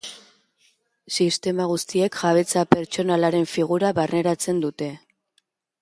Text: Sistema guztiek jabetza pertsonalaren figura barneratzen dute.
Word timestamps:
Sistema 1.17 1.67
guztiek 1.73 2.17
jabetza 2.23 2.65
pertsonalaren 2.73 3.47
figura 3.55 3.93
barneratzen 4.01 4.65
dute. 4.67 4.93